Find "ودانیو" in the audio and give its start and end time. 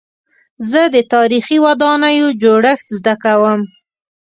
1.65-2.27